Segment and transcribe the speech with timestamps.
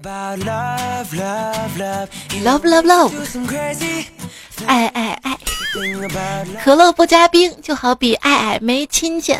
[0.00, 0.38] Love
[2.62, 3.10] love love，
[4.66, 5.36] 爱爱爱。
[6.62, 9.36] 可乐不加冰，就好比爱爱没亲亲。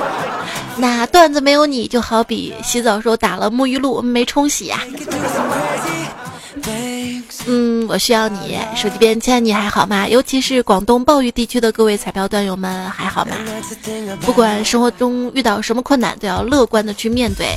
[0.76, 4.82] 那段子没有你，就好比洗澡时候打了沐浴露没冲洗呀。
[7.46, 8.58] 嗯，我需要你。
[8.76, 10.06] 手机边亲，你还好吗？
[10.06, 13.34] 尤其是广东暴雨地区的各位彩票段友们，还好吗？
[14.20, 17.56] 不管生活中遇到什么困难，都要乐观的去面对。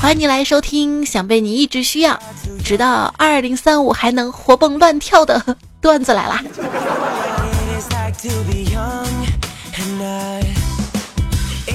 [0.00, 2.18] 欢迎你来收听，想被你一直需要，
[2.64, 6.42] 直到二零三五还能活蹦乱跳的段子来啦！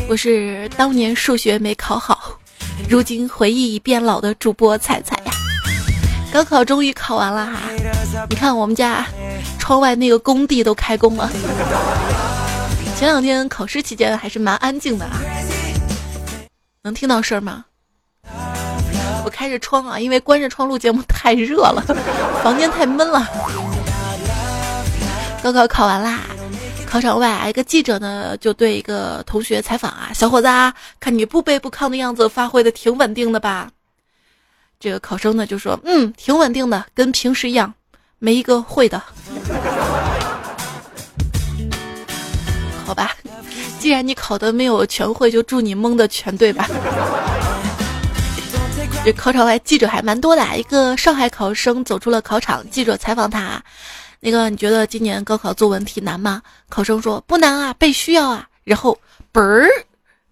[0.07, 2.39] 我是当年数学没考好，
[2.89, 5.31] 如今回忆已变老的主播彩彩呀。
[6.31, 7.59] 高考终于考完了哈，
[8.29, 9.05] 你看我们家
[9.59, 11.29] 窗外那个工地都开工了。
[12.97, 15.19] 前两天考试期间还是蛮安静的啊，
[16.83, 17.65] 能听到声吗？
[19.33, 21.83] 我开着窗啊，因为关着窗录节目太热了，
[22.45, 23.27] 房间太闷了。
[25.41, 26.19] 高考考完啦，
[26.85, 33.71] 考场外一个记者呢就对一个同学采访啊，小伙子啊，看你不卑不亢的样子，发挥的挺稳定的吧？
[34.79, 37.73] 这个考生呢就说，嗯，挺稳定的，跟平时一样，
[38.19, 39.01] 没一个会的。
[42.85, 43.09] 好吧，
[43.79, 46.67] 既然你考的没有全会，就祝你蒙的全对吧。
[49.05, 53.61] 这考场外记者还蛮多的，一个上海考生走出了考场，记者采访他
[54.21, 58.97] ：“那个你觉得今年高考作文题难吗？”考生说：“不难啊，被需要啊。”然后
[59.33, 59.67] 嘣儿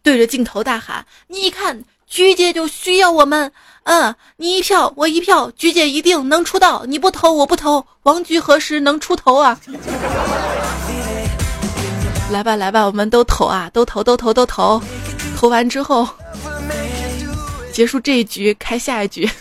[0.02, 3.52] 对着镜头大喊：“你看，菊姐就需要我们，
[3.84, 9.60] 嗯，你一票我一票，菊姐一定能出道，你不投我不投，王菊何时能出头啊？”
[12.32, 14.82] 来吧来吧，我们都投啊，都投都投都投，
[15.36, 16.08] 投完之后。
[17.72, 19.30] 结束这一局，开下一局。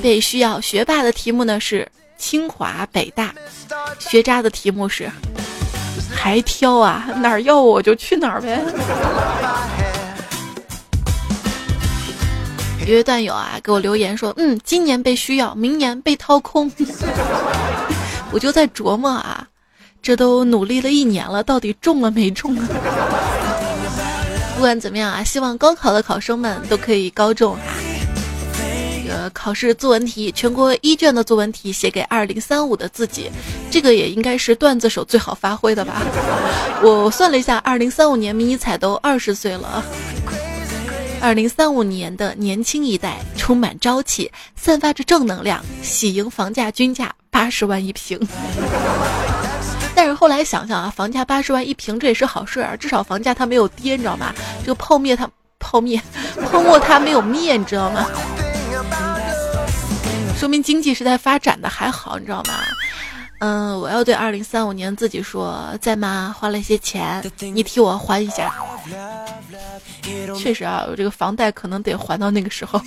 [0.00, 3.34] 被需要学霸的题目呢是清华北大，
[3.98, 5.10] 学渣的题目是
[6.14, 8.62] 还挑啊，哪儿要我就去哪儿呗。
[12.86, 16.70] 一位段友啊给我留言说，嗯，今年被需要，明年被掏空。
[18.32, 19.46] 我就在琢磨啊。
[20.02, 22.68] 这都努力了一年了，到底中了没中啊？
[24.56, 27.60] 不管怎么样啊，希望高考的考生们都可以高中哈。
[29.02, 33.30] 这个考试作文题，全国一卷的作文题写给二零三五的自己，
[33.70, 36.02] 这个也应该是段子手最好发挥的吧？
[36.82, 39.84] 我算了一下，二零三五年迷你彩都二十岁了。
[41.20, 48.18] 二零三五年的年轻一代充满朝气，散发着正能量，喜迎房价均价八十万一平。
[50.18, 54.34] 后来想想啊，房价八十万一平，这也是好事啊，至少房价它没有跌，你知道吗？
[54.62, 55.30] 这个泡灭它
[55.60, 56.02] 泡灭
[56.50, 58.04] 泡沫它没有灭，你知道吗？
[60.36, 62.54] 说明经济是在发展的，还好，你知道吗？
[63.38, 66.34] 嗯，我要对二零三五年自己说，在吗？
[66.36, 68.52] 花了一些钱，你替我还一下。
[70.36, 72.80] 确实啊，我这个房贷可能得还到那个时候，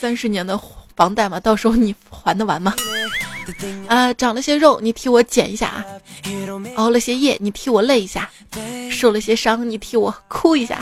[0.00, 0.58] 三十年的
[0.96, 2.74] 房贷嘛，到时候你还得完吗？
[3.88, 5.84] 啊，长了些肉，你替我减一下啊；
[6.76, 8.22] 熬了些夜，你替我累一下；
[8.90, 10.80] 受了些伤，你替我哭一下。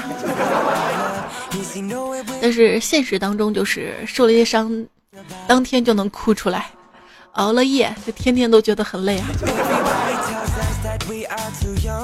[2.41, 4.87] 但是现实当中就是受了些伤，
[5.49, 6.61] 当天就能哭出来；
[7.33, 9.27] 熬了夜，就天天都觉得很累啊。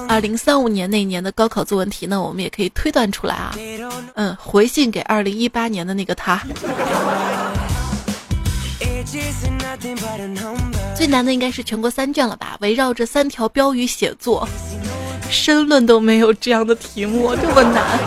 [0.09, 3.55] 二零三五年那年的高考作文题呢，我们也可以推断出来啊。
[4.15, 6.43] 嗯，回信给二零一八年的那个他。
[10.95, 12.59] 最难的应该是全国三卷了吧？
[12.61, 14.47] 围绕着三条标语写作，
[15.31, 17.99] 申论都没有这样的题目，这么难！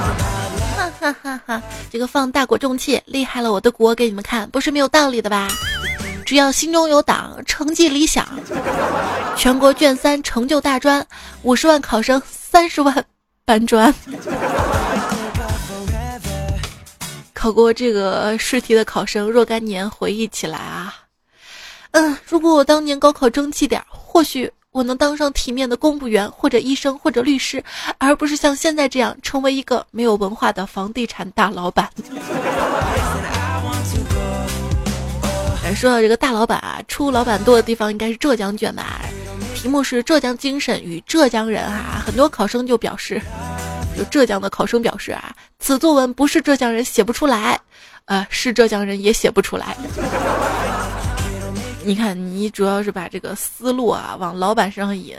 [0.78, 1.62] 哈哈哈哈！
[1.90, 5.48] 这个放大国重器，厉害了我的国给你们看，不是没有道理的吧？
[6.24, 8.28] 只要心中有党，成绩理想，
[9.36, 11.06] 全国卷三成就大专，
[11.42, 13.04] 五十万考生三十万
[13.44, 13.94] 搬砖。
[17.42, 20.94] 考过这个试题的考生若干年回忆起来啊，
[21.90, 27.64] 嗯，如果我当年高考争气点，或许我能当上体面的公务员或者医生或者律师，
[27.98, 31.90] 而不是像现在这样成为一个没有文化的房地产大老板。
[35.76, 39.02] 说到这个大老板啊，出老板多的地方应该是浙江卷吧？
[39.62, 43.22] 题目是浙江精神与浙江人啊，很多考生就表示。
[43.96, 47.60] 就浙江的考生表示啊，此作文不是浙江人写不出来，
[48.06, 49.78] 呃，是浙江人也写不出来。
[51.84, 55.16] 你看，你主要是把这个思路啊往老板身上引，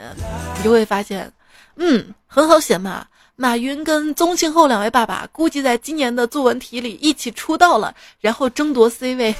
[0.57, 1.31] 你就会发现，
[1.77, 3.05] 嗯，很好写嘛。
[3.37, 9.33] 马云跟宗庆后两位爸爸估计在今年的作文题里一起出道了，然后争夺 C 位。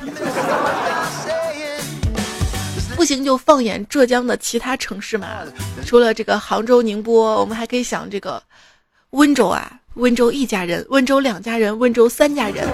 [3.03, 5.27] 不行就放眼浙江的其他城市嘛，
[5.85, 8.41] 除了这个杭州、宁波，我们还可以想这个
[9.09, 12.65] 温州啊，温州一家人，温州两家人，温州三家人。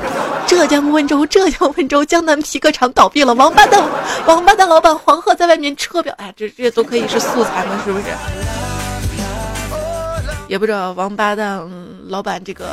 [0.45, 3.83] 浙江温州，浙江温州，江南皮革厂倒闭了，王八蛋，
[4.27, 7.81] 王八蛋老板黄鹤在外面车表，哎，这这都可以是素材吗？
[7.83, 8.05] 是不是？
[10.47, 11.67] 也不知道王八蛋
[12.07, 12.67] 老板这个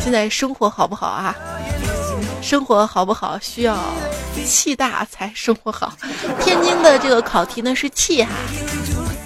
[0.00, 1.34] 现在生活好不好啊？
[2.42, 3.76] 生活好不好需要
[4.44, 5.92] 气大才生活好。
[6.40, 8.30] 天津的这个考题呢是气哈，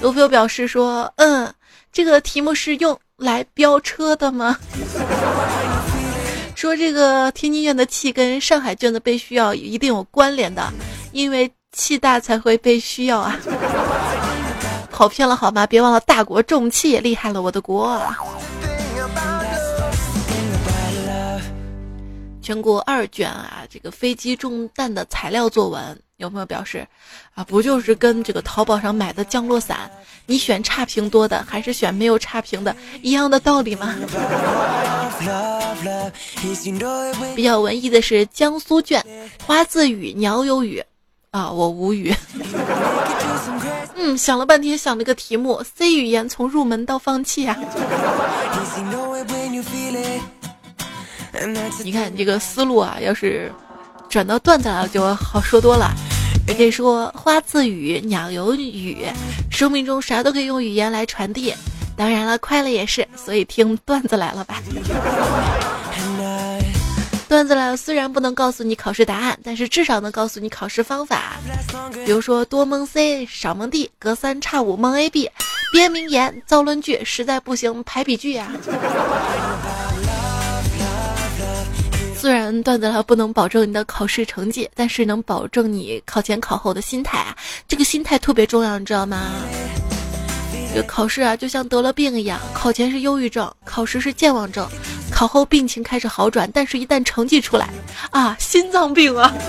[0.01, 1.53] 有朋友表示说，嗯，
[1.93, 4.57] 这个题目是用来飙车的吗？
[6.55, 10.73] 说这个天津卷的气跟上海卷的被需要一定有关联的，
[11.13, 13.37] 因为气大才会被需要啊。
[14.91, 15.65] 跑偏了好吗？
[15.65, 18.01] 别忘了大国重器，厉害了我的国。
[22.49, 26.89] 全国二卷啊，这个飞机中弹的材料作文，有朋友表示，
[27.35, 29.91] 啊，不就是跟这个淘宝上买的降落伞，
[30.25, 33.95] 你选差评多的还是选没有差评的，一样的道理吗？
[37.37, 39.05] 比较文艺的是江苏卷，
[39.45, 40.83] 花自语，鸟有语，
[41.33, 42.15] 啊，我无语。
[43.95, 47.55] 嗯，想了半天，想了个题目：C 语言从入门到放弃啊。
[51.85, 53.53] 你看这个思路啊，要是
[54.09, 55.91] 转到段子了，就好说多了。
[56.47, 59.07] 也可以说花自语，鸟有语，
[59.51, 61.55] 生命中啥都可以用语言来传递。
[61.95, 64.63] 当然了，快乐也是，所以听段子来了吧。
[67.29, 71.37] 段子来了，虽然不能告诉你考试答案，但是至少能告诉你考试方法。
[72.07, 75.31] 比如说多蒙 C 少蒙 D，隔三差五蒙 A B，
[75.71, 78.51] 编名言造论据，实在不行排比句呀。
[82.29, 87.35] 虽然段子了不能保证你的考试成绩，但是能保证你考前考后的心态啊，
[87.67, 89.19] 这个心态特别重要，你知道吗？
[90.75, 94.69] 这考试啊，就像得了病一样，考前是忧郁症，考试是健忘症。
[95.11, 97.71] 考后病情开始好转，但是一旦成绩出来，
[98.11, 99.33] 啊，心脏病啊！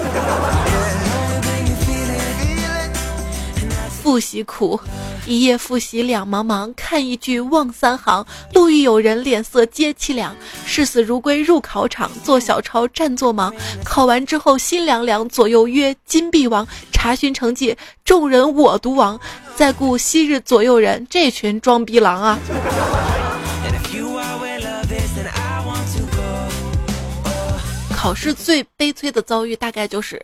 [4.01, 4.79] 复习苦，
[5.25, 8.25] 一夜复习两茫茫，看一句忘三行。
[8.53, 10.35] 路遇有人，脸色皆凄凉。
[10.65, 13.53] 视死如归入考场，做小抄占做忙。
[13.83, 16.67] 考完之后心凉凉，左右曰金币王。
[16.91, 19.19] 查询成绩，众人我独亡。
[19.55, 22.39] 再顾昔日左右人，这群装逼狼啊！
[27.95, 30.21] 考试最悲催的遭遇，大概就是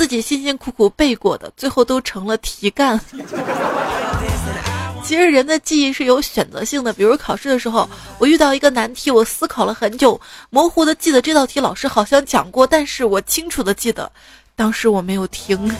[0.00, 2.98] 自己辛辛苦苦背过的，最后都成了题干。
[5.04, 7.86] 其实人的记忆是有选择性的，比如考试的时候，
[8.18, 10.18] 我遇到一个难题，我思考了很久，
[10.48, 14.10] 模糊的记得这道题老师好像讲过，但是我清楚的记得，
[14.56, 15.70] 当时我没有听。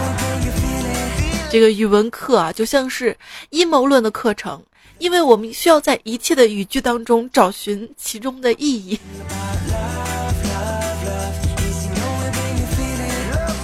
[1.50, 3.16] 这个语文课啊，就像是
[3.48, 4.62] 阴谋论的课程，
[4.98, 9.00] 因为我们需要在一切的语句当中找寻其中的意义。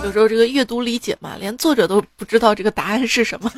[0.06, 3.50] 有时候这个阅读理解嘛，连作者都不知道这个答案是什么。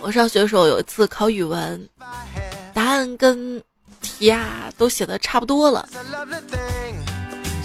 [0.00, 1.88] 我上学的时候有一次考语文，
[2.74, 3.62] 答案跟
[4.02, 5.88] 题啊都写的差不多了，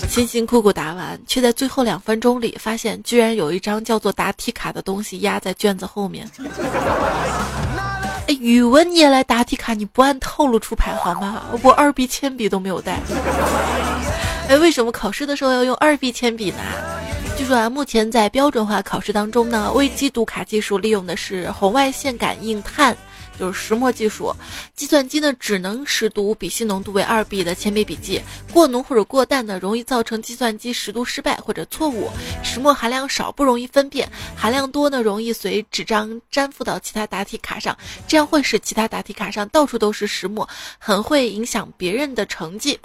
[0.07, 6.29] 辛辛苦苦答完，却在最后两分钟里发现，居然有一张叫做答题卡的东西压在卷子后面。
[8.27, 9.73] 哎，语文你也来答题卡？
[9.73, 11.43] 你不按套路出牌好吗？
[11.61, 12.99] 我二 B 铅笔都没有带。
[14.47, 16.59] 哎，为什么考试的时候要用二 B 铅笔呢？
[17.37, 22.95] 据说啊，目前在标准化考试当中呢，微机读卡技术利用的是红外线感应碳。
[23.39, 24.33] 就是石墨技术，
[24.75, 28.21] 计算机呢只能识读笔芯浓度为二 B 的铅笔笔记，
[28.51, 32.09] 过浓或者过淡呢容易造成计算机识读失败或者错误。
[32.43, 40.47] 石墨含量少不容易分辨，含量多呢容易随纸张粘附到其他答题卡上，这样会使其他答题卡上到处都是石墨，
[40.77, 42.79] 很会影响别人的成绩。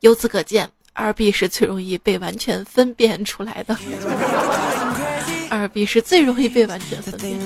[0.00, 3.76] 由此可见，二 B 是最容易被完全分辨出来的。
[5.50, 7.38] 二 B 是最容易被完全分辨。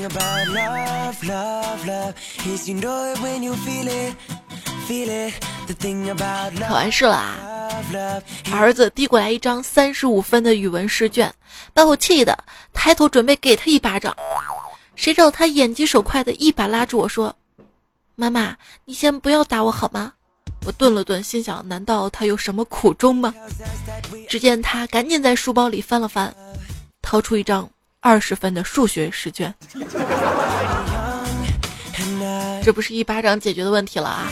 [6.61, 7.39] 考完试了啊！
[8.53, 11.33] 儿子递过来一张三十五分的语文试卷，
[11.73, 12.39] 把我气的
[12.73, 14.15] 抬头准备给他一巴掌，
[14.95, 17.35] 谁知道他眼疾手快的一把拉住我说
[18.15, 20.13] ：“妈妈，你先不要打我好吗？”
[20.67, 23.35] 我顿了顿，心想：难道他有什么苦衷吗？
[24.29, 26.35] 只见他赶紧在书包里翻了翻，
[27.03, 27.69] 掏出一张
[28.05, 29.53] 二十分的数学试卷。
[32.63, 34.29] 这不是一巴掌解决的问题了啊！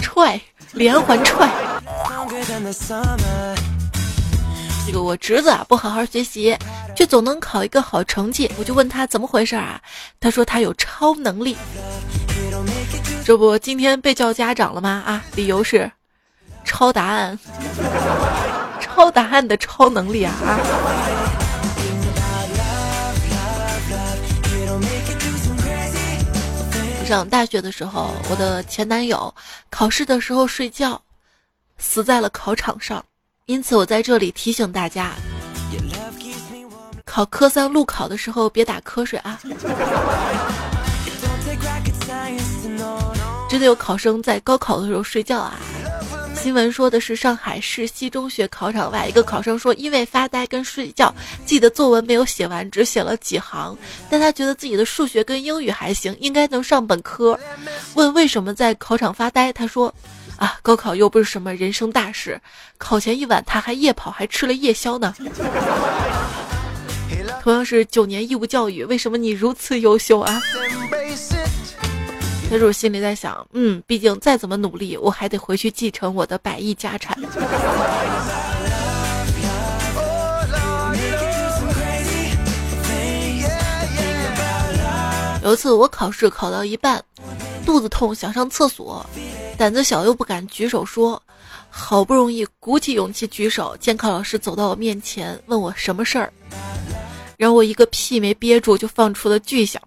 [0.00, 0.40] 踹，
[0.72, 1.50] 连环踹。
[4.86, 6.56] 这个我侄子啊，不好好学习，
[6.94, 8.48] 却总能考一个好成绩。
[8.56, 9.80] 我就问他怎么回事啊？
[10.20, 11.56] 他说他有超能力。
[13.24, 15.02] 这不今天被叫家长了吗？
[15.04, 15.90] 啊，理由是
[16.64, 17.36] 抄答案，
[18.80, 20.32] 抄答案的超能力啊！
[20.46, 21.27] 啊
[27.08, 29.34] 上大学的时候，我的前男友
[29.70, 31.00] 考试的时候睡觉，
[31.78, 33.02] 死在了考场上。
[33.46, 35.12] 因此，我在这里提醒大家，
[37.06, 39.40] 考科三路考的时候别打瞌睡啊！
[43.48, 45.58] 真的有考生在高考的时候睡觉啊！
[46.40, 51.12] 新闻说的是上海市西中学考场外，一个考生说，因为发呆跟睡觉，
[51.44, 53.76] 自己的作文没有写完，只写了几行。
[54.08, 57.38] 但他觉得自己的数学跟英语还行，应该能上本科。
[57.94, 59.92] 问为什么在考场发呆，他说。
[60.36, 62.40] 啊，高考又不是什么人生大事，
[62.76, 65.12] 考前一晚他还夜跑，还吃了夜宵呢。
[67.42, 70.40] 同样是九年义务教育，为什么你如此优秀啊？
[72.50, 77.16] 但是我心里在想，嗯，毕竟再怎么努力，我还得回去继承我的百亿家产。
[85.44, 87.02] 有一次我考试考到一半，
[87.64, 89.04] 肚子痛，想上厕所。
[89.56, 91.22] 胆子小又不敢举手说，
[91.70, 96.32] 好不容易鼓起勇气举手，监考老师走到我面前问我什么事儿，
[97.36, 99.80] 然后我一个屁没憋住就放出了巨响，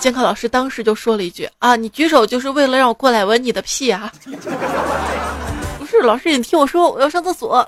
[0.00, 4.10] 监考老师当时就说了一句啊，你举手就是为了让我过来闻你的屁啊？
[5.78, 7.66] 不是老师，你听我说，我要上厕所。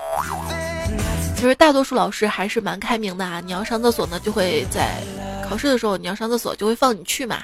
[1.35, 5.03] 其实大多数老师还是蛮开明的啊，你要上厕所呢，就会在
[5.47, 7.37] 考试的时候你要上厕所就会放你去嘛。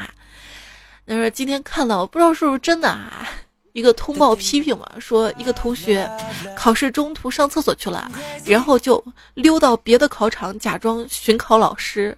[1.05, 3.27] 但是今天看到，不知道是不是真的啊？
[3.73, 6.09] 一个通报批评嘛，说一个同学
[6.55, 8.11] 考试中途上厕所去了，
[8.43, 9.01] 然后就
[9.35, 12.17] 溜到别的考场，假装巡考老师，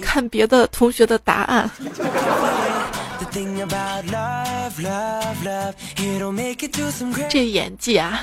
[0.00, 1.70] 看别的同学的答案。
[7.28, 8.22] 这演技啊！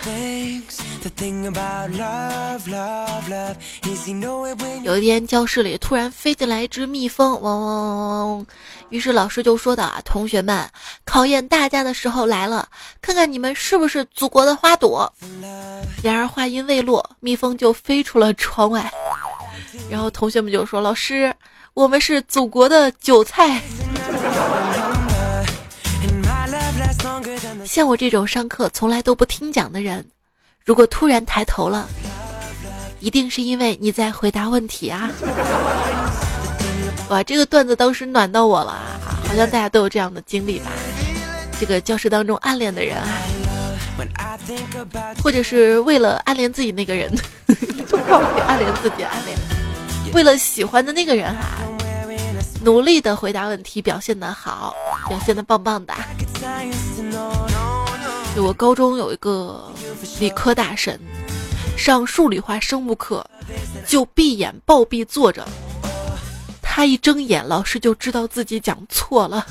[4.83, 8.45] 有一天，教室里突然飞进来一只蜜蜂，嗡嗡嗡嗡。
[8.89, 10.67] 于是老师就说道：“啊，同学们，
[11.05, 12.67] 考验大家的时候来了，
[13.01, 15.11] 看看你们是不是祖国的花朵。”
[16.01, 18.91] 然而话音未落，蜜蜂就飞出了窗外。
[19.89, 21.33] 然后同学们就说：“老师，
[21.73, 23.61] 我们是祖国的韭菜。”
[27.65, 30.05] 像我这种上课从来都不听讲的人，
[30.63, 31.87] 如果突然抬头了，
[32.99, 35.09] 一定是因为你在回答问题啊！
[37.09, 40.71] 哇，这个段子当时暖到我了啊，好像大家都有这样的经历吧？
[41.59, 44.37] 这个教室当中暗恋的人啊，
[45.23, 47.11] 或者是为了暗恋自己那个人，
[47.89, 47.97] 都
[48.45, 49.37] 暗恋自己暗恋，
[50.13, 51.57] 为了喜欢的那个人啊，
[52.63, 54.75] 努力的回答问题，表现的好，
[55.09, 55.93] 表现的棒棒的。
[58.37, 59.71] 我高中有一个
[60.19, 60.99] 理科大神，
[61.75, 63.25] 上数理化生物课
[63.87, 65.47] 就闭眼暴毙坐着，
[66.61, 69.45] 他一睁眼，老师就知道自己讲错了。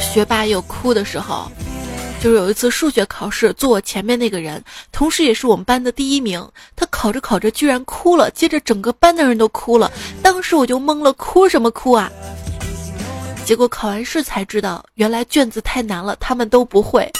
[0.00, 1.50] 学霸有哭的时候，
[2.20, 6.44] 就是有一次数学考试，坐我前面那个人，同时也是我们班的第一名，
[6.74, 12.10] 他考着考着居然哭了，接着整个班的人都哭了，当时我就懵了，哭什么哭啊？
[13.44, 17.10] 结果考完试才知道，原来卷子太难了，他们都不会。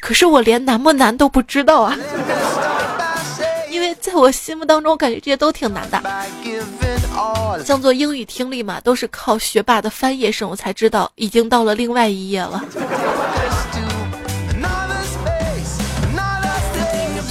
[0.00, 1.98] 可是我连难不难都不知道啊！
[3.68, 6.00] 因为在我心目当中，我感觉这些都挺难的。
[7.64, 12.64] 像做英语听力嘛，都是靠学霸的翻页声，我才知道已经到了另外一页了。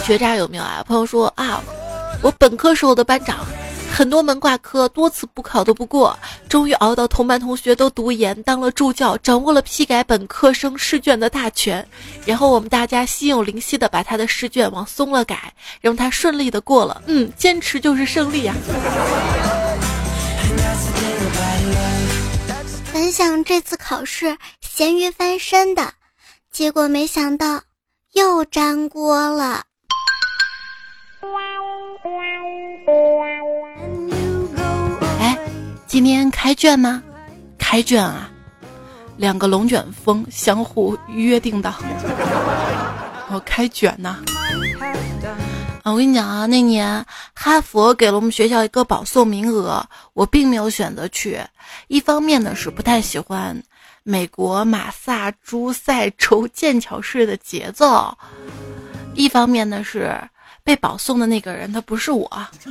[0.07, 0.81] 学渣有没有啊？
[0.87, 1.61] 朋友说啊，
[2.21, 3.45] 我本科时候的班长。
[3.91, 11.85] 很多门挂科，多次补考都不过，终于熬到同班同学都读研当了助教，掌握了批改本科生试卷的大权。
[12.23, 17.01] 然后我们大家心有灵犀的把他的试卷往松了改，让他顺利的过了。
[17.07, 18.55] 嗯，坚持就是胜利啊！
[22.93, 25.91] 本想这次考试咸鱼翻身的，
[26.49, 27.61] 结果没想到
[28.13, 29.63] 又粘锅了。
[35.19, 35.37] 哎
[35.87, 37.01] 今天开卷吗？
[37.57, 38.29] 开卷啊！
[39.17, 41.73] 两个龙卷风相互约定的，
[43.29, 44.17] 我开卷呐！
[45.83, 51.39] 啊，我跟你讲啊，那年哈佛给了我们学校一个保送名额，我并没有选择去。
[51.87, 53.61] 一方面呢是不太喜欢
[54.03, 58.15] 美国马萨诸塞州剑桥市的节奏，
[59.15, 60.15] 一方面呢是
[60.67, 62.29] 被保送的那个人他不是我。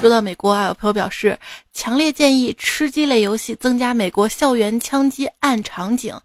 [0.00, 1.36] 说到美国啊，有朋友表示
[1.72, 6.16] 强烈建议吃鸡类游戏增加美国校园枪击案场景，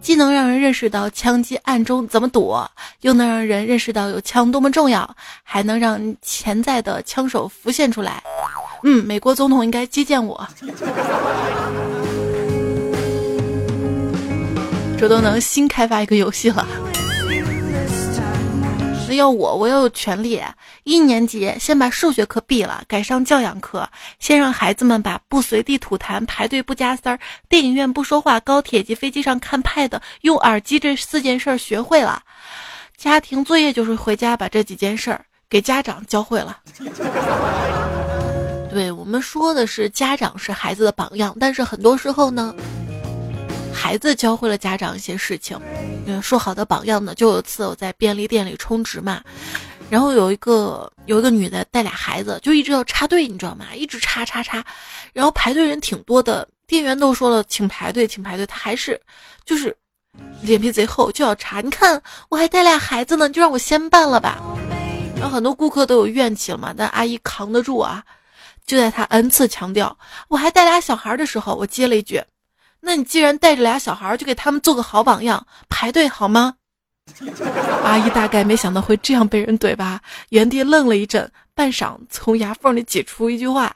[0.00, 2.70] 既能让人认识到枪击案中怎么躲，
[3.00, 8.22] 又能让人认识到有枪多么重要，还能让潜在的枪手浮现出来。
[8.84, 10.48] 嗯，美国总统应该接见我，
[14.96, 16.64] 这都能新开发一个游戏了。
[19.08, 20.42] 那要我，我要有权利。
[20.82, 23.88] 一年级先把数学课毙了，改上教养课。
[24.18, 32.20] 先让孩子们把不随地吐痰、排队不加塞儿、电影院不说话、高铁及飞机上看 pad、用耳机这四件事儿学会了。
[32.96, 36.58] 家庭作业就是回家把这几件事儿给家长教会了。
[38.70, 42.54] 对我们说的是家长是孩子的榜样，但是很多时候呢。
[43.76, 45.60] 孩子教会了家长一些事情，
[46.06, 47.14] 嗯，说好的榜样呢？
[47.14, 49.22] 就有次我在便利店里充值嘛，
[49.90, 53.66] 然后有一个有一个女的带俩孩子，就一直要插队，你知道吗？
[53.74, 54.64] 一直插插插，
[55.12, 59.00] 然后排队人挺多的，店员都说了请排队，请排队，她还是
[59.44, 59.76] 就是
[60.42, 61.60] 脸皮贼厚，就要插。
[61.60, 64.42] 你看我还带俩孩子呢，就让我先办了吧。
[65.14, 68.02] 然后很多顾客都有怨气了嘛，但阿姨扛得住啊。
[68.66, 72.20] 就在她 n 次强调我还带俩小孩的时候，我接了一句。
[72.86, 76.54] 那你既然带着俩小孩，就给他们做个好榜样，排队好吗？
[77.82, 83.74] 阿姨大概没想到会这样被人怼吧，原地愣了一阵，半晌从牙缝里挤出一句话：“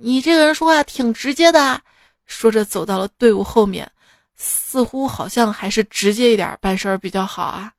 [0.00, 1.80] 你这个人说话挺直接的。”
[2.24, 3.90] 说着走到了队伍后面，
[4.36, 7.72] 似乎好像还是直接一点办事儿比较好啊。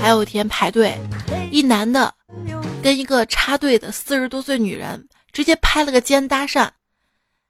[0.00, 0.96] 还有一天排队，
[1.50, 2.14] 一男的
[2.80, 5.04] 跟一个插队的四十多岁女人。
[5.36, 6.66] 直接拍了个肩搭讪，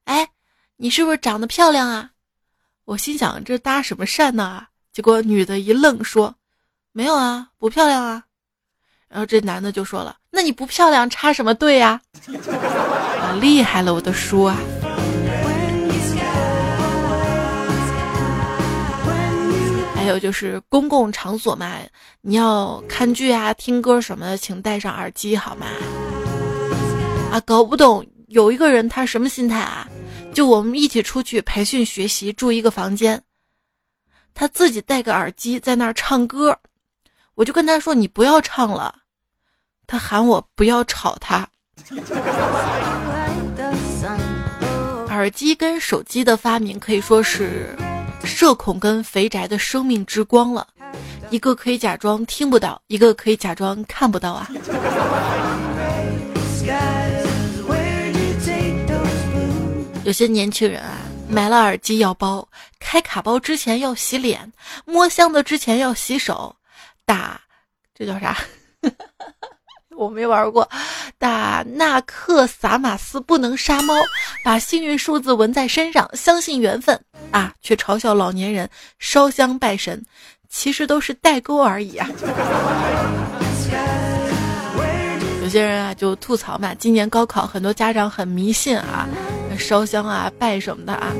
[0.06, 0.28] 哎，
[0.74, 2.10] 你是不是长得漂亮啊？
[2.84, 4.66] 我心想这搭什么讪呢？
[4.92, 6.34] 结果女的一愣说
[6.90, 8.24] ：“没有啊，不漂亮啊。”
[9.06, 12.00] 然后这男的就说了：“那你不漂亮插什么队呀？”
[13.22, 14.56] 啊，厉害了我的叔啊！
[19.94, 21.72] 还有就是公共场所嘛，
[22.20, 25.66] 你要看剧啊、听歌什么的，请戴上耳机好吗？
[27.40, 29.86] 搞不懂有一个人他什么心态啊？
[30.34, 33.22] 就我们一起出去培训学习，住一个房间，
[34.34, 36.58] 他自己戴个耳机在那儿唱歌，
[37.34, 38.94] 我就跟他说你不要唱了，
[39.86, 41.48] 他喊我不要吵他。
[45.08, 47.74] 耳机跟手机的发明可以说是
[48.24, 50.66] 社恐跟肥宅的生命之光了，
[51.30, 54.50] 一个可以假装听不到，一个可以假装看不到啊。
[60.06, 62.46] 有些年轻人啊，买了耳机要包，
[62.78, 64.52] 开卡包之前要洗脸，
[64.84, 66.54] 摸箱子之前要洗手，
[67.04, 67.40] 打
[67.92, 68.38] 这叫啥？
[69.96, 70.68] 我没玩过。
[71.18, 73.96] 打纳克萨玛斯不能杀猫，
[74.44, 80.00] 把幸运数字纹在身上，相信缘分啊，却嘲笑老年人烧香拜神，
[80.48, 82.08] 其实都是代沟而已啊。
[85.46, 89.06] 有些人啊就吐槽嘛，今年高考很多家长很迷信啊。
[89.56, 91.12] 烧香啊，拜什么的啊？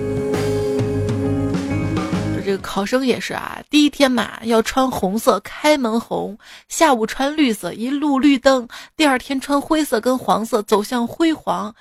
[2.44, 6.36] 这个考生也是啊，第一天嘛要穿红色，开门红；
[6.68, 11.72] 下午穿绿色，一路绿灯；第二天穿灰色跟黄色，走向辉煌；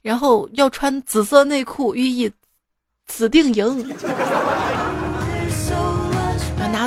[0.00, 2.32] 然后要穿紫色内裤，寓意
[3.06, 3.94] 紫定赢。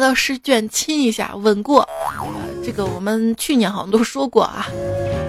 [0.03, 1.87] 到试卷亲一下，稳过。
[2.61, 4.67] 这个我们去年好像都说过啊。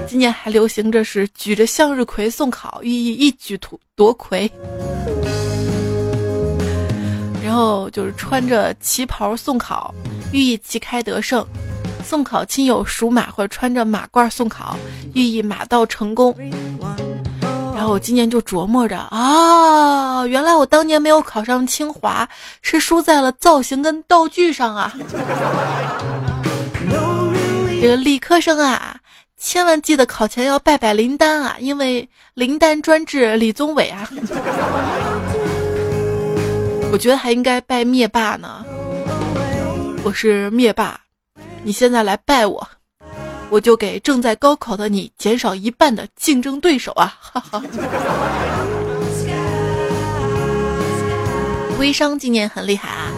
[0.08, 4.50] 今年还流行着是举着向日葵送考，寓意一举夺夺魁。
[7.40, 9.94] 然后就是穿着旗袍送考，
[10.32, 11.46] 寓意旗开得胜。
[12.04, 14.76] 送考亲友属马或者穿着马褂送考，
[15.14, 16.36] 寓意马到成功。
[17.74, 22.26] 然后我今年就琢磨着啊，原来我当年没有考上清华，
[22.62, 24.94] 是输在了造型跟道具上啊。
[27.80, 28.96] 这个理科生啊。
[29.36, 34.08] 千万记得考前要拜拜林丹啊，因为林丹专治李宗伟啊。
[36.90, 38.64] 我觉得还应该拜灭霸呢。
[40.02, 40.98] 我是灭霸，
[41.62, 42.66] 你现在来拜我，
[43.50, 47.14] 我就给正在高考的你减少一半的竞争对手啊！
[47.20, 47.62] 哈哈。
[51.78, 53.12] 微商今年很厉害啊！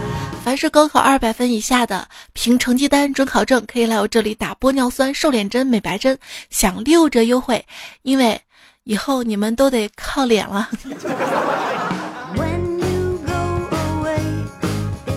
[0.45, 6.19] 凡是高考二百分以下的，凭成绩单、准考证可以来我这里打玻尿酸、瘦脸针、美白针，
[6.51, 7.65] 享六折优惠。
[8.03, 8.41] 因为
[8.85, 10.69] 以后你们都得靠脸了。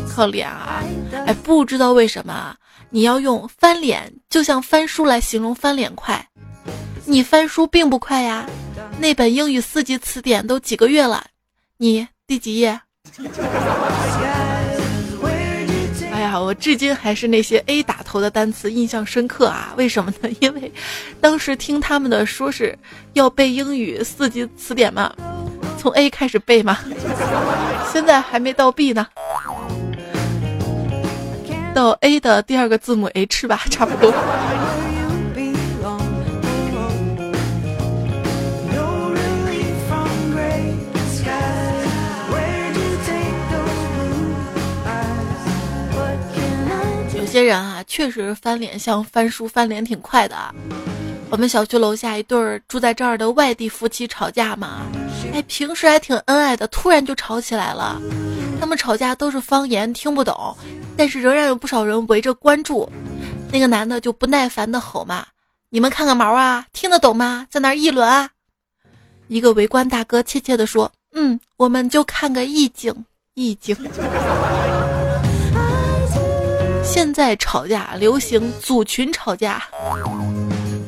[0.08, 0.84] 靠脸啊！
[1.28, 2.56] 哎，不知道为什么
[2.91, 6.25] 你要用翻脸，就像翻书来形容翻脸快。
[7.06, 8.45] 你翻书并不快呀，
[8.99, 11.23] 那本英语四级词典都几个月了，
[11.78, 12.80] 你第几页？
[16.12, 19.73] 哎呀，我至今还是那些 A 打头的单词印象深刻啊！
[19.78, 20.30] 为什么呢？
[20.41, 20.71] 因为
[21.21, 22.78] 当时听他们的说是
[23.13, 25.13] 要背英语四级词典嘛，
[25.78, 26.78] 从 A 开始背嘛，
[27.93, 29.08] 现在还没到 B 呢，
[31.73, 34.13] 到 A 的第二个字母 H 吧， 差不多。
[47.15, 50.51] 有些人啊，确实翻脸像翻书，翻脸挺快的啊。
[51.29, 54.82] 我们小区楼下一对儿住在这儿的外地夫妻吵架嘛，
[55.32, 58.01] 哎，平时还挺恩爱的，突然就吵起来了。
[58.60, 60.56] 他们吵架都是方言，听不懂，
[60.98, 62.89] 但是仍然有不少人围着关注。
[63.52, 65.26] 那个男的就不耐烦的吼嘛
[65.69, 67.48] ：“你们看个毛啊，听得懂吗？
[67.50, 68.30] 在那议论啊！”
[69.28, 72.93] 一个围观大哥怯怯的说：“嗯，我们就看个意境，
[73.34, 73.76] 意境。
[76.84, 79.63] ”现在吵架流行组群吵架，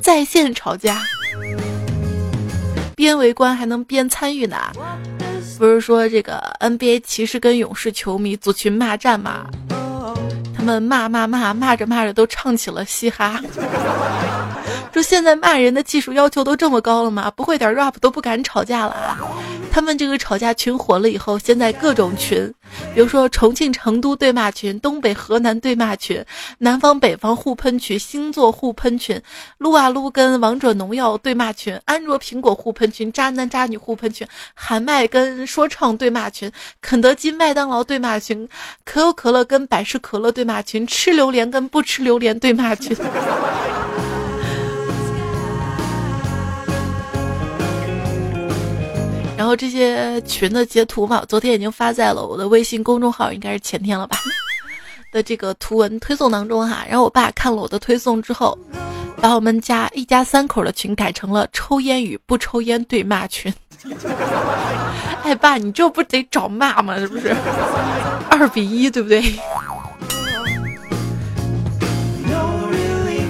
[0.01, 1.01] 在线吵架，
[2.95, 4.57] 边围观还能边参与呢。
[5.61, 9.45] 不是说这个 NBA 骑士跟勇士球迷组群骂战吗？
[10.57, 13.39] 他们骂骂骂骂着骂着都唱起了嘻哈。
[14.91, 17.31] 说现在骂人的技术要求都这么高了吗？
[17.35, 19.19] 不会点 rap 都不敢吵架了啊！
[19.71, 22.51] 他们这个吵架群火了以后，现在各种群，
[22.93, 26.23] 比如说重庆、成都对骂群，东北、河南对骂群，
[26.57, 29.21] 南方、北方互喷群，星座互喷群，
[29.57, 38.47] 撸啊撸跟王者农药对骂群，安卓、苹果互喷群，渣男渣女互喷群，喊麦跟说唱对骂群，肯德基、麦当劳对骂群，
[38.83, 42.95] 可口可乐跟百事可乐对骂群，吃榴莲跟不吃榴莲对骂群。
[49.41, 54.15] 然后这些群的截图嘛，昨天已经发在了我的微信公众号，应该是前天了吧？
[55.11, 56.85] 的这个图文推送当中哈。
[56.87, 58.55] 然后我爸看了我的推送之后，
[59.19, 63.51] 把我们家一家三口的群改成了抽烟与不抽烟对骂群。
[65.25, 66.99] 哎，爸，你这不得找骂吗？
[66.99, 67.35] 是不是？
[68.29, 69.23] 二比一，对不对？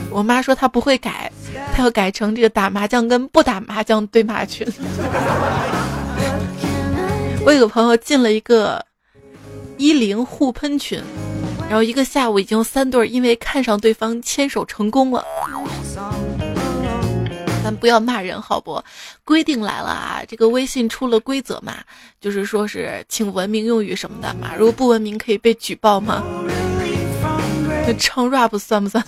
[0.10, 1.32] 我妈说她不会改，
[1.74, 4.68] 她要改成这个打麻将跟不打麻将对骂群。
[7.44, 8.84] 我有个朋友进了一个
[9.78, 11.02] 一零互喷群，
[11.68, 15.26] 然后一个下午已经三对因为看上对方牵手成功了。
[17.64, 18.82] 咱不要骂人好不？
[19.24, 20.22] 规定来了啊！
[20.28, 21.76] 这个微信出了规则嘛，
[22.20, 24.52] 就是说是请文明用语什么的嘛。
[24.58, 26.24] 如果不文明可以被举报吗？
[28.00, 29.04] 唱 rap 算不算？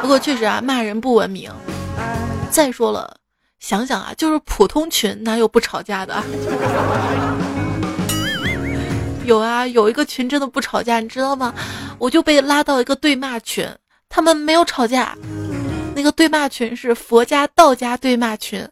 [0.00, 1.50] 不过确实啊，骂人不文明。
[2.50, 3.16] 再说了。
[3.60, 6.20] 想想啊，就是普通群哪有不吵架的？
[9.26, 11.54] 有啊，有一个群真的不吵架，你知道吗？
[11.98, 13.68] 我就被拉到一个对骂群，
[14.08, 15.14] 他们没有吵架。
[15.94, 18.66] 那个对骂群是佛家、道家对骂群，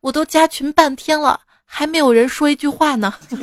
[0.00, 3.12] 我都加群半天了，还没有人说一句话呢。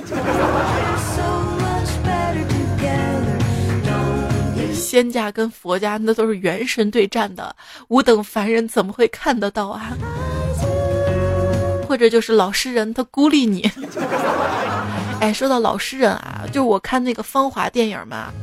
[4.74, 7.54] 仙家跟佛家那都是元神对战的，
[7.90, 9.92] 吾等凡人怎么会看得到啊？
[11.96, 13.72] 或者就是老实人，他孤立你。
[15.22, 18.34] 哎，说到老实人啊，就我看那个《芳华》电影嘛，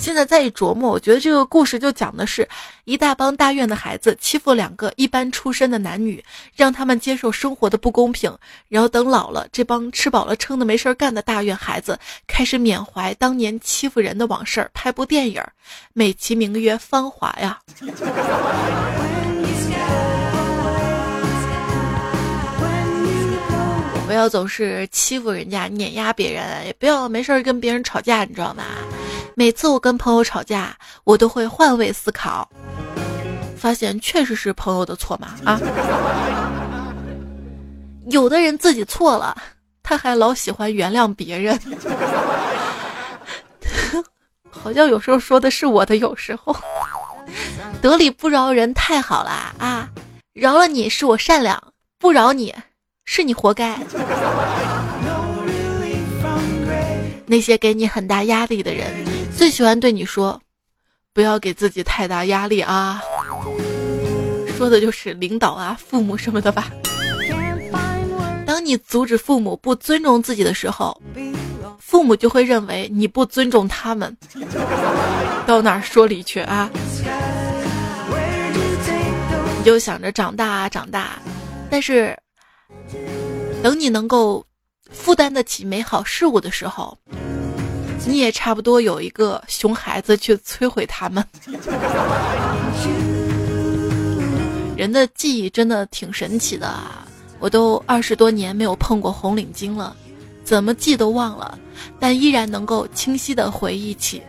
[0.00, 2.48] 现在再一琢磨，我觉得这个故事就讲的是
[2.84, 6.24] 一大帮大院的孩子欺负两个一般出身的男女，
[6.56, 8.34] 让他们接受生活的不公平，
[8.70, 15.42] 然后等老了，这帮吃饱了撑的没事干的大院孩子开始缅怀当年欺负人的往事，拍部电影，
[15.92, 17.60] 美其名曰《芳华》呀。
[24.12, 28.62] 不要总是欺负人家、碾压别人，也不要没事儿跟别人吵架，你知道吗？
[29.34, 32.46] 每次我跟朋友吵架，我都会换位思考，
[33.56, 35.58] 发现确实是朋友的错嘛啊！
[38.10, 39.34] 有的人自己错了，
[39.82, 41.58] 他还老喜欢原谅别人，
[44.50, 46.54] 好像有时候说的是我的，有时候。
[47.80, 49.88] 得理不饶人，太好了啊！
[50.34, 51.58] 饶了你是我善良，
[51.98, 52.54] 不饶你
[53.04, 53.78] 是你活该。
[57.26, 58.86] 那些给你很大压力的人，
[59.36, 60.40] 最喜欢对你说
[61.14, 63.00] ：“不要给自己太大压力啊。”
[64.56, 66.70] 说的就是领导啊、父母什么的吧。
[68.46, 71.00] 当你阻止父母不尊重自己的时候，
[71.78, 74.14] 父母就会认为你不尊重他们。
[75.46, 76.70] 到哪儿说理去啊？
[79.58, 81.18] 你就想着长大啊长大，
[81.70, 82.16] 但是
[83.62, 84.44] 等你能够
[84.90, 86.96] 负担得起美好事物的时候，
[88.06, 91.24] 你也差不多有一个熊孩子去摧毁他们。
[94.76, 97.06] 人的记忆真的挺神奇的啊！
[97.38, 99.94] 我都二十多年没有碰过红领巾了，
[100.44, 101.58] 怎么记都忘了，
[102.00, 104.22] 但依然能够清晰的回忆起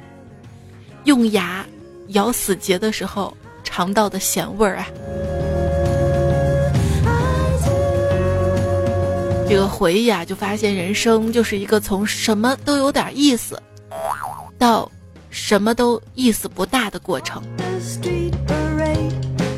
[1.05, 1.65] 用牙
[2.09, 4.87] 咬死结的时候尝到的咸味儿啊！
[9.53, 13.61] 这个回忆啊，就发现人生就是一个从什么都有点意思，
[14.57, 14.91] 到
[15.29, 17.39] 什么都意思不大的过程。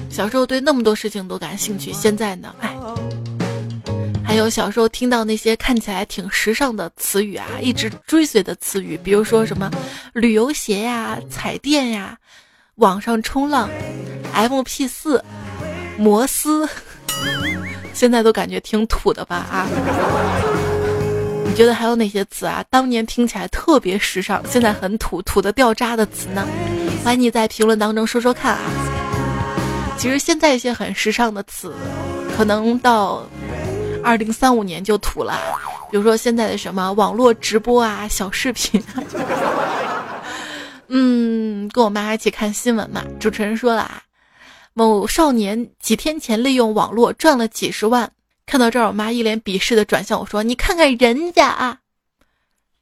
[0.10, 2.76] 小时候对那么多事情都感兴趣，现在呢，哎，
[4.22, 9.72] 还有小时候听到那些看起来挺时尚的词语啊，一直追随的词语，比如说什么
[10.12, 12.18] 旅游鞋呀、彩电呀、
[12.76, 13.70] 网上冲浪、
[14.34, 15.24] M P 四、
[15.98, 16.68] 摩斯。
[17.96, 19.66] 现在都感觉挺土的吧啊？
[21.46, 22.62] 你觉得还有哪些词啊？
[22.70, 26.46] 当年听起来特别时尚，现在很土，土的掉渣的词呢？
[27.04, 28.62] 欢迎你在评论当中说说看啊！
[29.98, 31.74] 其实现在一些很时尚的词，
[32.36, 33.26] 可能到
[34.04, 35.40] 二零三五年就土了。
[35.90, 38.84] 比如说现在的什么网络直播啊、小视频。
[40.90, 44.02] 嗯，跟我妈一起看新闻嘛，主持人说了啊。
[44.78, 48.12] 某少年几天前利用网络赚了几十万，
[48.46, 51.78] 看到这儿，我妈一脸鄙视的转向我说：“你看看人家啊！”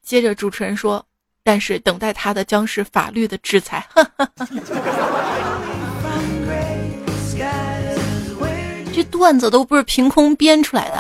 [0.02, 1.06] 接着主持人说
[1.46, 3.88] ：“但是等待他的将是法律的制裁。
[8.92, 11.00] ”这段子都不是凭空编出来的，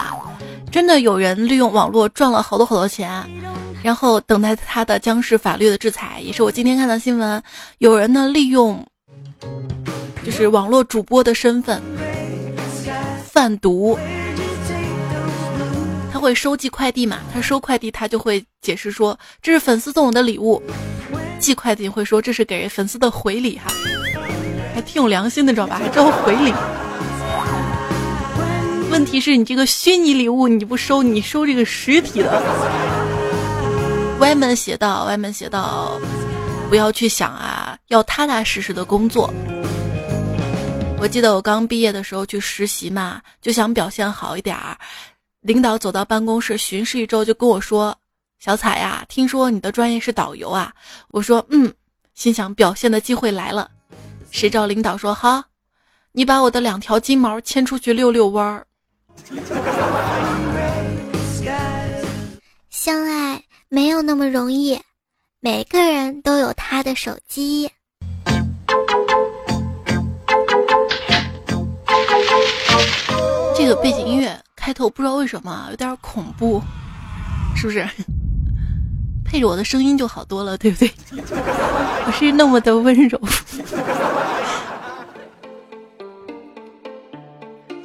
[0.71, 3.27] 真的有人利用网络赚了好多好多钱，
[3.81, 6.21] 然后等待他的将是法律的制裁。
[6.21, 7.41] 也是我今天看到新闻，
[7.79, 8.85] 有人呢利用。
[10.25, 11.81] 就是网络主播的身份
[13.25, 13.97] 贩毒，
[16.11, 17.19] 他会收寄快递嘛？
[17.33, 20.61] 他收快递，他就会解释说这是粉丝送我的礼物；
[21.39, 23.71] 寄快递会说这是给粉丝的回礼哈，
[24.73, 25.77] 还挺有良心的，知道吧？
[25.77, 26.53] 还知道回礼。
[28.91, 32.41] 问题是你这个虚拟礼物你不收，你收这个实体的。
[34.19, 35.99] 歪门邪道，歪门邪道，
[36.69, 39.33] 不要去想啊，要踏踏实实的工作。
[41.03, 44.77] 我记得我刚毕业的时候去实习嘛，就想表现好一点儿。
[45.41, 47.93] 领导走到办公室巡视一周，就跟我说
[48.39, 50.73] ：“小彩呀，听说你的专业是导游啊？”
[51.11, 51.71] 我说：“嗯。”
[52.15, 53.69] 心想表现的机会来了。
[54.31, 55.43] 谁知道领导说：“好，
[56.13, 58.65] 你把我的两条金毛牵出去遛遛弯儿。”
[62.71, 64.79] 相爱没有那么容易，
[65.41, 67.69] 每个人都有他的手机。
[73.65, 76.61] 这个背景音乐开头不知道为什么有点恐怖，
[77.55, 77.87] 是不是？
[79.23, 80.91] 配着我的声音就好多了，对不对？
[82.05, 83.17] 我是那么的温柔。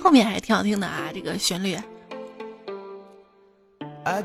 [0.03, 1.79] 后面还挺好听的啊，这个旋律。
[4.05, 4.23] 呃，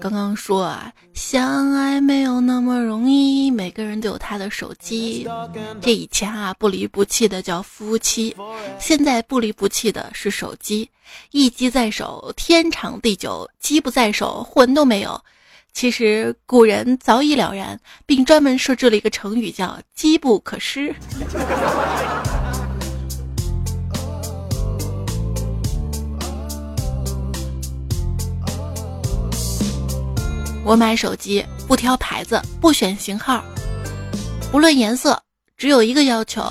[0.00, 5.26] 刚刚说啊，相爱没有那么容易，每个人都有他的手机。
[5.80, 8.34] 这以前啊，不离不弃的叫夫妻，
[8.78, 10.90] 现在不离不弃的是手机。
[11.30, 15.20] 一机在手，天长地久；机不在手，魂都没有。
[15.72, 20.94] 其实古人早已了然，并专门设置了一个成语，叫机不可失。
[30.64, 33.44] 我买手机不挑牌子，不选型号，
[34.50, 35.20] 不论颜色，
[35.58, 36.42] 只有一个要求，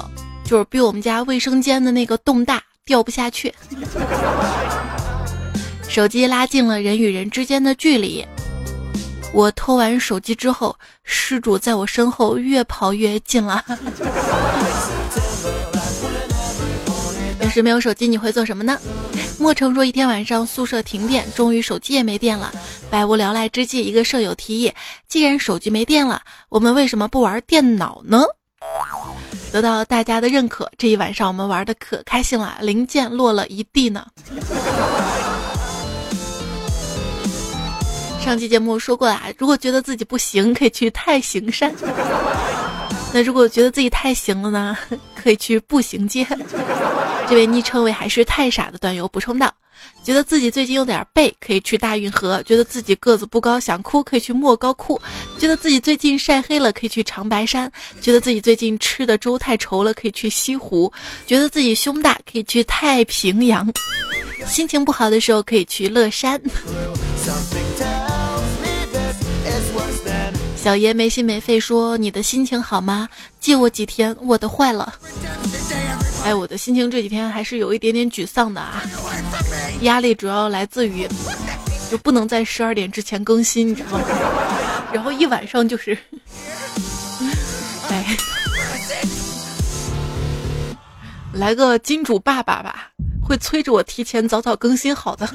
[0.45, 3.51] 就是比我们家卫生间的那个洞大，掉不下去。
[5.89, 8.23] 手机拉近了人与人之间的距离。
[9.33, 13.65] 我偷完手机之后，失主在我身后越跑越近了。
[17.41, 18.77] 要是没有手机，你会做什么呢？
[19.43, 22.49] 莫成说：“一天晚上宿舍停电，终于手机也没电了。
[22.89, 24.71] 百无聊赖之际，一个舍友提议：
[25.09, 28.23] 既然手机没电了，我们为什么不玩电脑呢？
[29.51, 30.71] 得到大家的认可。
[30.77, 34.05] 这一晚上我们玩的可开心了，零件落了一地呢。
[38.23, 41.69] 上期节目说过啊，如果觉得自己不行，可以去太行山。
[43.13, 44.75] 那如果觉得自己太行了呢，
[45.15, 46.25] 可以去步行街。
[47.29, 49.53] 这位昵称为还是太傻的段友补充道：
[50.03, 54.99] 觉得自己最近有点背，可以去大运河；觉得自己个子不高想哭，可以去莫高窟；
[55.39, 57.69] 觉得自己最近晒黑了，可以去长白山；
[58.01, 60.91] 觉得自己最近吃的粥太稠了，可以去西湖；
[61.27, 63.65] 觉得自己胸大，可以去太平洋；
[64.45, 66.41] 心情不好的时候，可以去乐山。
[70.63, 73.09] 小爷没心没肺说：“你的心情好吗？
[73.41, 74.93] 借我几天，我的坏了。”
[76.23, 78.81] 哎，我的心情这几天还是有一点点沮丧的啊，
[79.81, 81.05] 压力主要来自于
[81.91, 84.05] 就不能在十二点之前更新，你知道吗？
[84.93, 85.97] 然后一晚上就是，
[87.89, 88.17] 哎，
[91.33, 92.87] 来个金主爸爸吧，
[93.21, 95.27] 会催着我提前早早更新好的。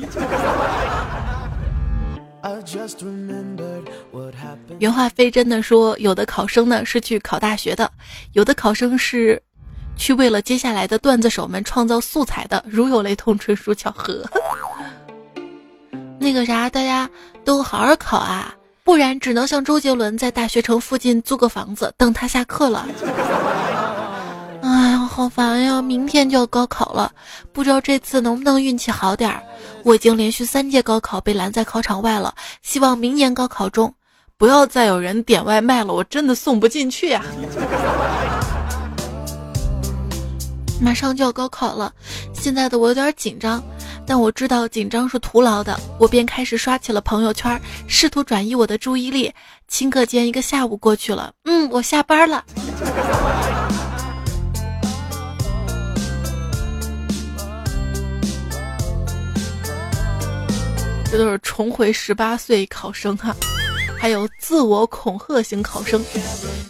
[4.79, 7.91] 原话非真的说，有的考生呢是去考大学的，
[8.33, 9.43] 有的考生是
[9.97, 14.25] 去为了接下来的段子手们创造素材的，如有雷同，纯属巧合。
[16.21, 17.11] 那个啥，大家
[17.45, 22.87] 都好好考啊，不然只能像周杰伦在大学城附近租个房子等他下课了。
[24.63, 25.81] 哎呀，好烦呀！
[25.83, 27.11] 明天就要高考了，
[27.53, 29.43] 不知道这次能不能运气好点儿。
[29.89, 33.95] 我已经连续三届高考被拦在考场外了，希望明年高考中
[34.37, 37.25] 不要再有人点外卖了，我真的送不进去呀！
[40.79, 41.91] 马上就要高考了，
[42.35, 43.63] 现在的我有点紧张，
[44.07, 49.33] 但我知道紧张是徒劳的，我便开始刷起了朋友圈，试图转移我的注意力。
[49.71, 52.45] 顷刻间，一个下午过去了，嗯，我下班了。
[61.11, 63.35] 这都是重回十八岁考生哈，
[63.99, 66.05] 还有自我恐吓型考生。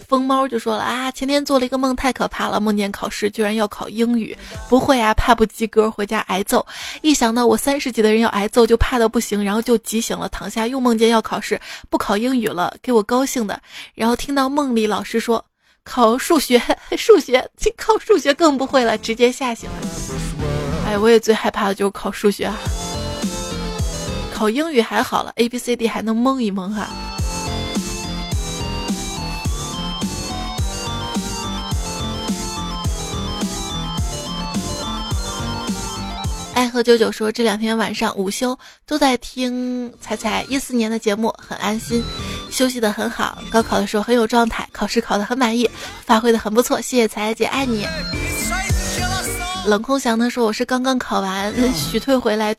[0.06, 4.34] 疯猫就说了啊，前天做了一个梦，太可怕了，梦见考试居然要考英语，
[4.68, 6.64] 不会啊，怕不及格回家挨揍。
[7.02, 13.60] 一想到我三十级的人要挨揍，就怕的不行，然后就急醒了，躺下又梦见要考试，不考英语了，给我高兴的。
[13.94, 15.44] 然后听到梦里老师说
[15.84, 16.62] 考数学，
[16.96, 19.76] 数学考数学更不会了，直接吓醒了。
[20.86, 22.56] 哎，我也最害怕的就是考数学啊。
[24.38, 26.88] 考英语还好了，A B C D 还能蒙一蒙哈。
[36.54, 42.00] 爱喝九九说这两天晚上午休都在听彩彩一四年的节目，很安心，
[42.48, 43.42] 休息的很好。
[43.50, 45.68] 高考的时候很有状态，考试考的很满意，
[46.06, 46.80] 发挥的很不错。
[46.80, 47.84] 谢谢彩彩姐，爱你。
[49.66, 52.54] 冷空翔他说我是刚刚考完，许退回来。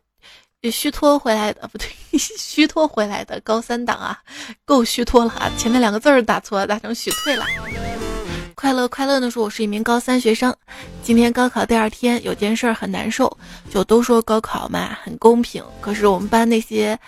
[0.70, 4.20] 虚脱回来的不对， 虚脱回来的高三党啊，
[4.66, 5.50] 够虚脱了啊！
[5.58, 7.46] 前面两个字儿打错了，打成许退了。
[8.56, 10.54] 快乐快乐的说，我是一名高三学生，
[11.02, 13.38] 今天高考第二天，有件事儿很难受。
[13.70, 17.00] 就都说高考嘛很公平，可是我们班那些。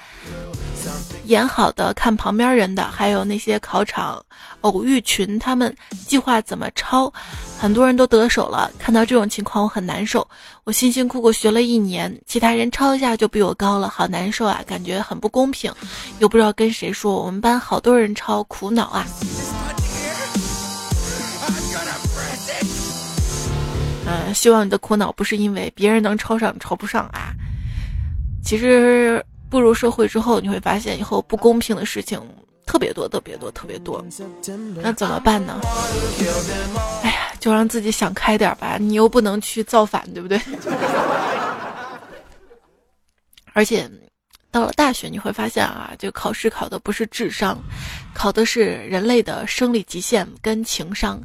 [1.26, 4.24] 演好的看旁边人的，还有那些考场
[4.62, 5.74] 偶遇群，他们
[6.08, 7.12] 计划怎么抄，
[7.58, 8.70] 很多人都得手了。
[8.78, 10.28] 看到这种情况，我很难受。
[10.64, 14.62] 我辛辛苦苦学了一年，其他人抄一下就比我高了，好难受啊！
[14.66, 15.72] 感觉很不公平，
[16.20, 17.24] 又不知道跟谁说。
[17.24, 19.06] 我们班好多人抄，苦恼啊。
[24.06, 27.32] 嗯， 希望你的苦恼不是因为别人能抄上，你抄不上啊。
[28.44, 29.24] 其实。
[29.52, 32.18] 步入社会之后，你会发现以后不公平的事情
[32.66, 34.04] 特别多，特别多，特别多。
[34.78, 35.60] 那怎么办呢？
[37.04, 38.78] 哎呀，就让自己想开点吧。
[38.80, 40.40] 你又不能去造反，对不对？
[43.54, 43.92] 而且
[44.52, 47.62] 到了大学，你会发现啊，就考试考的不是智商，
[48.14, 51.22] 考的是人类的生理极限跟情商、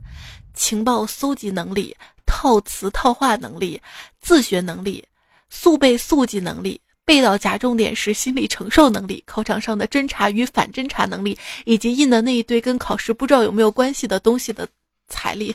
[0.52, 3.80] 情报搜集能力、套词套话能力、
[4.20, 5.04] 自学能力、
[5.48, 6.80] 速背速记能力。
[7.06, 14.66] 背到夹重点时心理承受能力，考场上的侦查与反侦查能力，以及印的那一堆跟考试不知道有没有关系的东西的
[15.08, 15.54] 财力，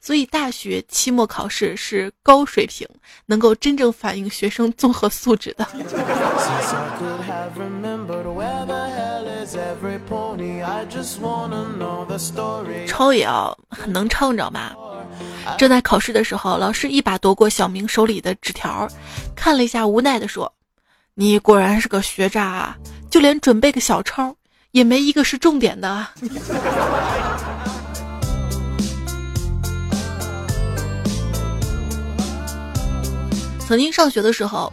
[0.00, 2.88] 所以大学期末考试是高水平，
[3.26, 5.66] 能够真正反映学生综合素质的。
[12.86, 14.72] 抄也要很能唱，你知道吗？
[15.58, 18.88] 正在考试的时候，老师一把夺过小明手里的纸条，
[19.34, 20.52] 看了一下，无奈的说。
[21.18, 22.76] 你果然是个学渣啊
[23.08, 24.36] 就连准备个小抄
[24.72, 26.12] 也没一个是重点的啊。
[33.66, 34.70] 曾经上学的时候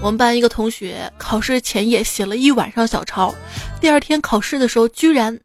[0.00, 3.34] 我们班一个同学考试前夜写了一晚上小抄
[3.80, 5.36] 第二天考试的时候居然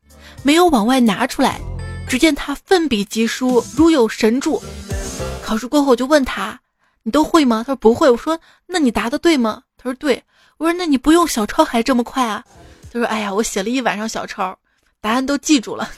[0.44, 1.60] 没有往外拿出来
[2.08, 4.62] 只见他奋笔疾书如有神助。
[5.42, 6.60] 考试过后就问他
[7.04, 10.24] 你都会吗？”他说：“不会。”我说：“那你答的对吗？”他说：“对。”
[10.58, 12.44] 我说：“那你不用小抄还这么快啊？”
[12.92, 14.58] 他说：“哎呀，我写了一晚上小抄，
[15.02, 15.90] 答案都记住了。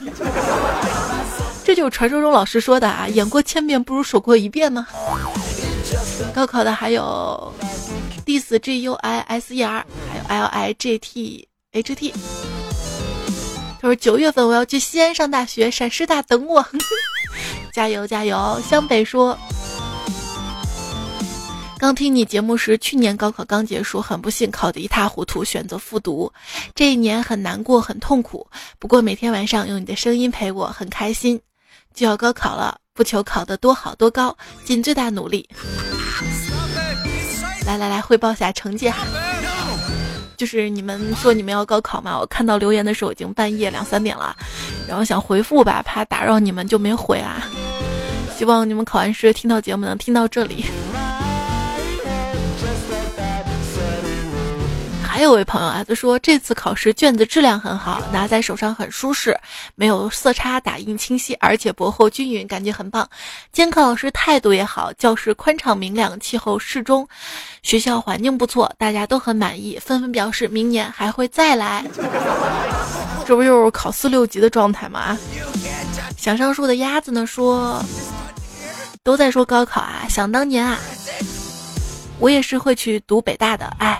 [1.64, 4.86] 这就是传说中老师说的啊，演过千遍不如手过一遍呢。
[6.34, 7.52] 高考的还有
[8.24, 12.14] disguiser，还有 L I G T H T。
[13.80, 16.64] 他说九月份我要去西安上大学，陕师大等我，
[17.74, 18.60] 加油加油！
[18.68, 19.36] 湘北说，
[21.78, 26.32] 刚听你节目时，去年高考刚结束，很不幸考得一塌糊涂，选择复读，
[26.74, 28.46] 这一年很难过，很痛苦。
[28.78, 31.38] 不过每天晚上用你的声音陪我，很开心。
[31.94, 35.46] 就要高考了，不求考得多好多高，尽最大努力。
[37.66, 39.06] 来来来，汇报下成绩哈。
[40.36, 42.18] 就是你们说你们要高考嘛？
[42.18, 44.34] 我看到留言的时候已经半夜两三点了，
[44.88, 47.48] 然后想回复吧，怕打扰你们就没回啊。
[48.36, 50.64] 希望你们考完试听到节目能听到这里。
[55.16, 59.34] 还有位朋友啊，他说这次考试卷子质量很好，拿在手上很舒适，
[59.74, 63.08] 没有色差，打印清晰，而且薄厚均匀，感觉很棒。
[63.50, 67.08] 监考老师态度也好，教室宽敞明亮，气候适中，
[67.62, 71.82] 学校环境不错，大家都很满意，纷纷表示明年还会再来。
[73.26, 75.16] 这不又是考四六级的状态吗？
[76.18, 77.82] 想上树的鸭子呢说，
[79.02, 80.78] 都在说高考啊，想当年啊，
[82.18, 83.98] 我也是会去读北大的，哎。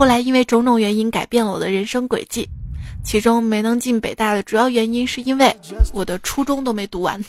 [0.00, 2.48] 后来因为种种原因改变了我的人生轨迹，
[3.04, 5.54] 其中没能进北大的主要原因是因为
[5.92, 7.22] 我的初中都没读完。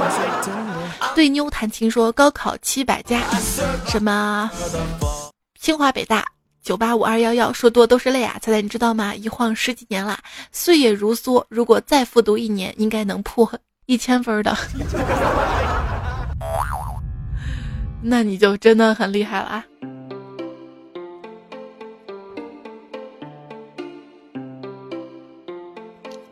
[1.16, 3.22] 对妞谈情说高考七百加，
[3.88, 4.50] 什么
[5.58, 6.22] 清华北大
[6.62, 8.36] 九八五二幺幺，说多都是泪啊！
[8.42, 9.14] 猜猜你知道吗？
[9.14, 10.18] 一晃十几年了，
[10.52, 13.50] 岁月如梭，如果再复读一年，应该能破
[13.86, 14.54] 一千分的。
[18.02, 19.64] 那你就真的很厉害了啊！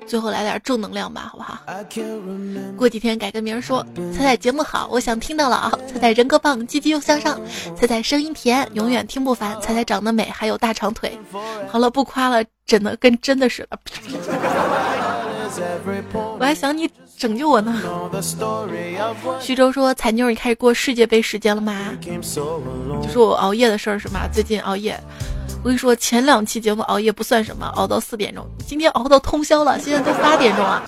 [0.07, 1.59] 最后来点正能量吧，好不好？
[2.77, 5.73] 过几天改个名说，彩彩节目好，我想听到了啊！
[5.93, 7.41] 彩彩人格棒，积极又向上，
[7.77, 11.19] 彩彩声音甜，永远听不烦，彩彩长得美，还有大长腿。
[11.69, 13.79] 好了，不夸了，真的跟真的似的。
[16.13, 17.81] 我还想你拯救我呢。
[19.41, 24.29] 徐州说：“彩妞，你开始过世界杯时间了吗？”就是我熬夜的事儿是吗？
[24.33, 24.99] 最近熬夜。
[25.65, 28.47] 我跟你说，前两期节目熬夜不算什么，熬到四点钟。
[28.67, 30.83] 今天熬到通宵了，现在都八点钟了。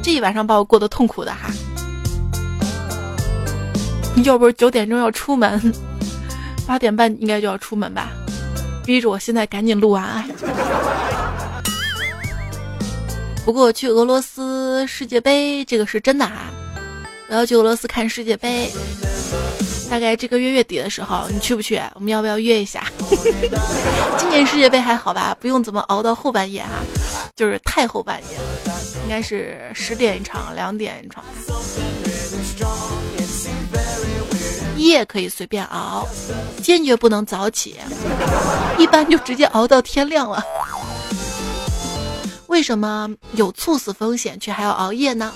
[0.00, 1.50] 这一晚上把我过得痛苦的哈。
[4.22, 5.60] 要不是九点钟要出门，
[6.68, 8.12] 八点半应该就要出门吧，
[8.84, 10.24] 逼着我现在赶紧录完。
[13.44, 16.44] 不过去俄罗斯世界杯这个是真的哈，
[17.28, 18.70] 我要去俄罗斯看世界杯。
[19.90, 21.82] 大概这个月月底的时候，你去不去？
[21.94, 22.86] 我们要不要约一下？
[24.16, 25.36] 今年世界杯还好吧？
[25.40, 26.78] 不用怎么熬到后半夜哈，
[27.34, 28.38] 就是太后半夜，
[29.02, 31.24] 应该是十点一场，两点一场。
[34.76, 36.06] 夜可以随便熬，
[36.62, 37.76] 坚决不能早起，
[38.78, 40.42] 一般就直接熬到天亮了。
[42.46, 45.32] 为什么有猝死风险却还要熬夜呢？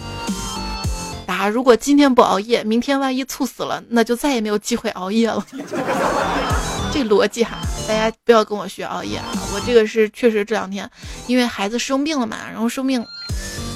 [1.25, 1.49] 答！
[1.49, 5.45] 如果今天不熬夜，明天万一猝死了，那就再也没有机会熬夜了。
[6.95, 7.59] 这逻辑哈，
[7.89, 9.27] 大家不要跟我学熬夜啊！
[9.53, 10.89] 我这个是确实这两天，
[11.27, 13.05] 因为孩子生病了嘛，然后生病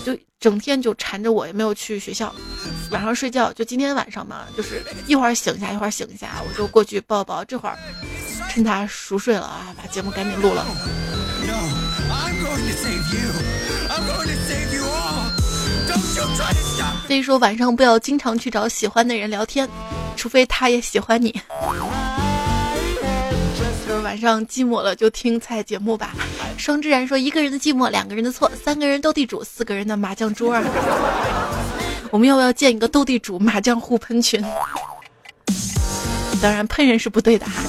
[0.04, 2.32] 就整天就缠着我，也没有去学校。
[2.90, 7.44] 晚上睡觉就今天晚上嘛，就是一会儿醒一下，一会儿醒一下，我就过去抱抱。
[7.44, 7.76] 这会儿
[8.48, 10.64] 趁他熟睡了啊，把节目赶紧录了
[11.44, 11.54] no
[12.14, 13.28] i'm going to save you
[13.88, 14.84] i'm going to save you
[15.86, 16.54] don't you try。
[17.08, 19.66] 所以说晚上不要经常去找喜欢的人聊天，
[20.14, 21.34] 除非他也喜欢你。
[24.04, 26.12] 晚上寂寞了就听菜节目吧。
[26.58, 30.54] 双之然说一个人的寂寞两个人的错，三个人斗地主四个人的麻将桌。
[32.10, 34.44] 我们要不要建一个斗地主麻将互喷群？
[36.42, 37.62] 当然喷人是不对的哈，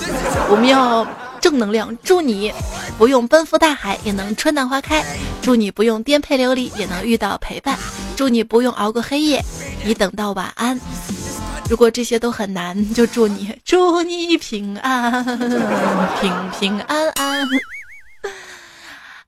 [0.49, 1.07] 我们要。
[1.41, 2.53] 正能量，祝你
[2.97, 5.01] 不用奔赴大海也能春暖花开；
[5.41, 7.75] 祝你不用颠沛流离也能遇到陪伴；
[8.15, 9.43] 祝你不用熬过黑夜，
[9.83, 10.79] 你等到晚安。
[11.69, 15.23] 如果这些都很难，就祝你祝你平安，
[16.19, 17.47] 平平安安。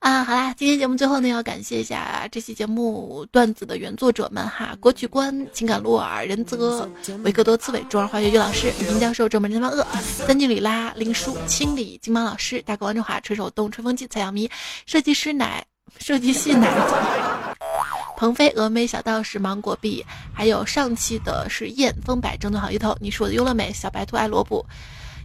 [0.02, 6.90] 啊，好啦，今天节目最后呢，要感谢一下这期节目段子的原作者们哈，国曲观、情感鹿耳、仁泽、
[7.22, 14.50] 维克多、刺猬、中二化学于老师、林教授、周门真方恶、三井里拉、林叔、清理、金毛老师、大哥王中华、吹手动、吹风机、采样迷、
[14.86, 15.64] 设计师奶、
[16.00, 16.68] 设计系奶、
[18.16, 24.66] 鹏飞、峨眉、小道士、芒果币，还有上期的是燕风百正宗好一头，你是我的优乐美、小白兔爱萝卜。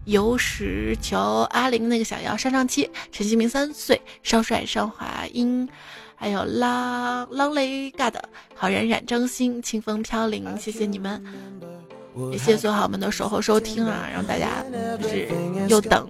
[0.08, 1.20] 游石求
[1.52, 5.68] 阿玲那个小妖上上期，陈新明三岁，少帅尚华英，
[6.16, 8.24] 还有浪浪雷嘎的
[8.56, 11.22] 好冉冉张星，清风飘零，谢谢你们，
[12.32, 14.64] 也谢谢所有好友们的守候收听啊，让大家
[14.98, 15.28] 就是
[15.68, 16.08] 又等，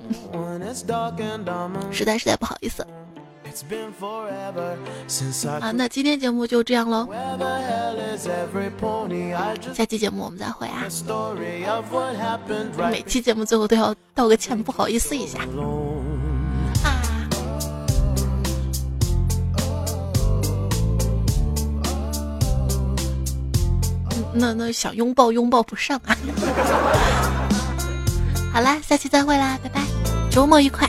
[1.92, 2.86] 实在实在不好意思。
[5.60, 7.08] 啊，那今天节目就这样喽，
[9.74, 10.84] 下期节目我们再会啊！
[12.92, 15.40] 每期节目最后都要道个歉，不好意思一下
[16.84, 17.02] 啊。
[24.34, 26.16] 那那想拥抱拥抱不上啊！
[28.54, 29.82] 好啦，下期再会啦，拜拜，
[30.30, 30.88] 周末愉快。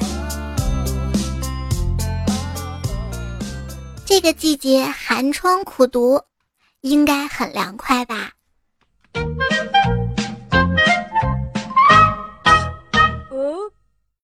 [4.09, 6.23] 这个季节寒窗苦读
[6.81, 8.33] 应该很凉快吧。